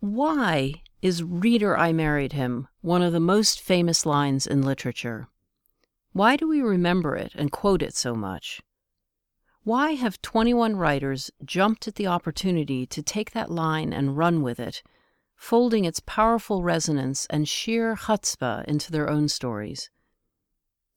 [0.00, 5.28] Why is Reader, I Married Him one of the most famous lines in literature?
[6.14, 8.62] Why do we remember it and quote it so much?
[9.62, 14.58] Why have 21 writers jumped at the opportunity to take that line and run with
[14.58, 14.82] it,
[15.36, 19.90] folding its powerful resonance and sheer chutzpah into their own stories?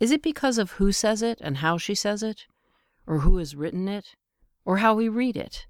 [0.00, 2.46] Is it because of who says it and how she says it,
[3.06, 4.16] or who has written it,
[4.64, 5.68] or how we read it,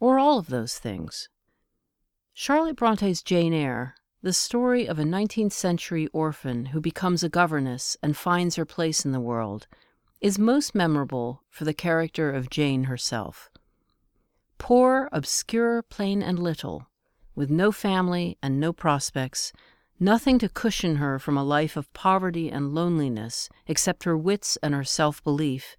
[0.00, 1.28] or all of those things?
[2.38, 7.96] Charlotte Bronte's Jane Eyre, the story of a 19th century orphan who becomes a governess
[8.02, 9.66] and finds her place in the world,
[10.20, 13.48] is most memorable for the character of Jane herself.
[14.58, 16.90] Poor, obscure, plain, and little,
[17.34, 19.54] with no family and no prospects,
[19.98, 24.74] nothing to cushion her from a life of poverty and loneliness except her wits and
[24.74, 25.74] her self belief,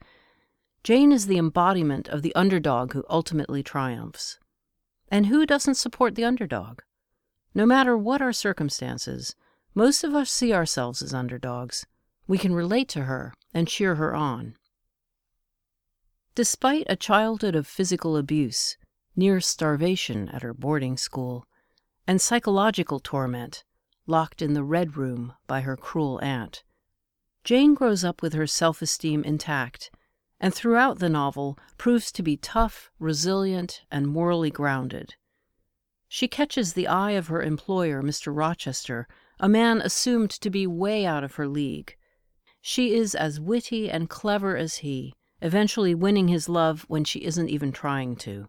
[0.83, 4.39] Jane is the embodiment of the underdog who ultimately triumphs.
[5.09, 6.79] And who doesn't support the underdog?
[7.53, 9.35] No matter what our circumstances,
[9.73, 11.85] most of us see ourselves as underdogs.
[12.27, 14.55] We can relate to her and cheer her on.
[16.35, 18.77] Despite a childhood of physical abuse,
[19.15, 21.45] near starvation at her boarding school,
[22.05, 23.63] and psychological torment,
[24.05, 26.63] locked in the Red Room by her cruel aunt,
[27.43, 29.89] Jane grows up with her self esteem intact
[30.39, 35.15] and throughout the novel proves to be tough, resilient, and morally grounded.
[36.07, 38.35] She catches the eye of her employer, Mr.
[38.35, 39.07] Rochester,
[39.39, 41.95] a man assumed to be way out of her league.
[42.61, 47.49] She is as witty and clever as he, eventually winning his love when she isn't
[47.49, 48.47] even trying to.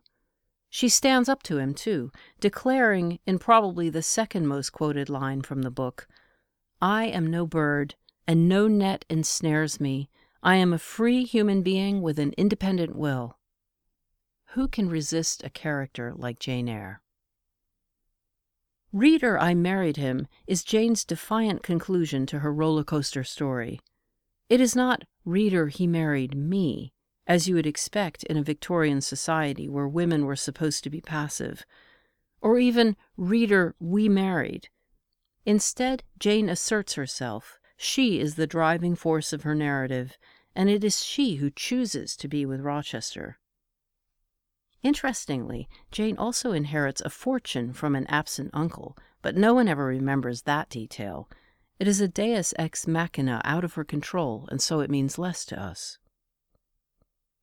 [0.71, 5.63] She stands up to him, too, declaring, in probably the second most quoted line from
[5.63, 6.07] the book,
[6.81, 10.11] I am no bird, and no net ensnares me,
[10.43, 13.39] I am a free human being with an independent will.
[14.53, 17.03] Who can resist a character like Jane Eyre?
[18.93, 23.81] Reader, I Married Him is Jane's defiant conclusion to her roller coaster story.
[24.49, 26.93] It is not Reader, He Married Me,
[27.27, 31.67] as you would expect in a Victorian society where women were supposed to be passive,
[32.41, 34.69] or even Reader, We Married.
[35.45, 40.19] Instead, Jane asserts herself she is the driving force of her narrative,
[40.55, 43.39] and it is she who chooses to be with Rochester.
[44.83, 50.43] Interestingly, Jane also inherits a fortune from an absent uncle, but no one ever remembers
[50.43, 51.29] that detail.
[51.79, 55.45] It is a deus ex machina out of her control, and so it means less
[55.47, 55.99] to us.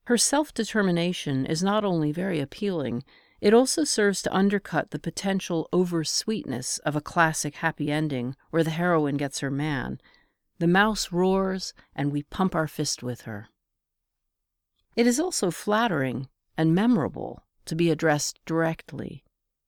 [0.05, 3.03] Her self determination is not only very appealing,
[3.41, 8.63] it also serves to undercut the potential over sweetness of a classic happy ending where
[8.63, 9.99] the heroine gets her man
[10.59, 13.47] the mouse roars, and we pump our fist with her.
[14.95, 19.23] It is also flattering and memorable to be addressed directly.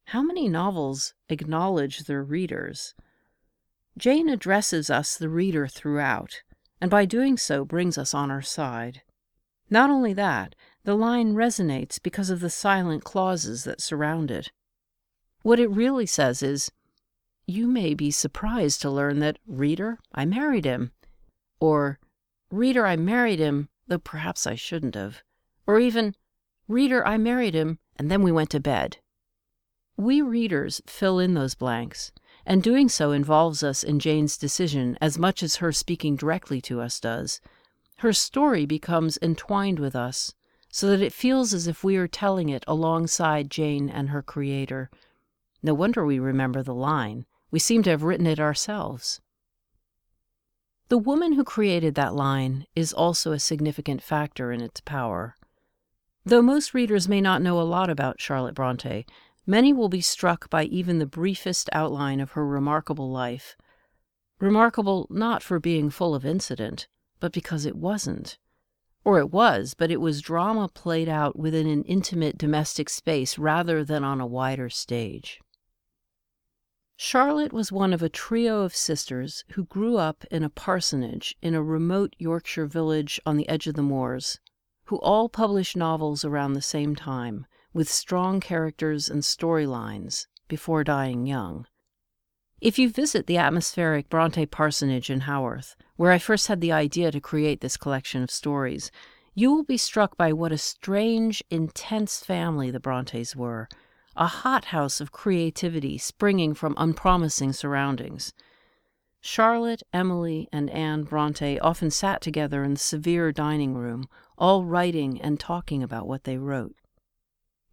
[0.06, 2.94] How many novels acknowledge their readers?
[3.98, 6.44] Jane addresses us, the reader, throughout,
[6.80, 9.02] and by doing so brings us on her side.
[9.70, 10.56] Not only that,
[10.86, 14.52] the line resonates because of the silent clauses that surround it.
[15.42, 16.72] What it really says is,
[17.50, 20.92] you may be surprised to learn that, reader, I married him.
[21.62, 21.98] Or,
[22.52, 25.24] reader, I married him, though perhaps I shouldn't have.
[25.66, 26.14] Or even,
[26.68, 28.98] reader, I married him, and then we went to bed.
[29.96, 32.12] We readers fill in those blanks,
[32.46, 36.82] and doing so involves us in Jane's decision as much as her speaking directly to
[36.82, 37.40] us does.
[38.00, 40.36] Her story becomes entwined with us,
[40.70, 44.92] so that it feels as if we are telling it alongside Jane and her creator.
[45.64, 49.22] No wonder we remember the line we seem to have written it ourselves.
[50.90, 55.36] The woman who created that line is also a significant factor in its power.
[56.26, 59.06] Though most readers may not know a lot about Charlotte Bronte,
[59.46, 63.56] many will be struck by even the briefest outline of her remarkable life.
[64.40, 66.88] Remarkable not for being full of incident,
[67.20, 68.38] but because it wasn't.
[69.04, 73.84] Or it was, but it was drama played out within an intimate domestic space rather
[73.84, 75.40] than on a wider stage.
[77.00, 81.54] Charlotte was one of a trio of sisters who grew up in a parsonage in
[81.54, 84.40] a remote Yorkshire village on the edge of the moors,
[84.86, 91.28] who all published novels around the same time, with strong characters and storylines, before dying
[91.28, 91.68] young.
[92.62, 97.12] If you visit the atmospheric Bronte parsonage in Haworth, where I first had the idea
[97.12, 98.90] to create this collection of stories,
[99.36, 103.70] you will be struck by what a strange, intense family the Brontes were
[104.18, 108.34] a hothouse of creativity springing from unpromising surroundings.
[109.22, 115.22] Charlotte, Emily, and Anne Bronte often sat together in the severe dining room, all writing
[115.22, 116.76] and talking about what they wrote.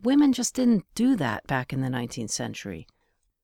[0.02, 2.86] Women just didn't do that back in the 19th century.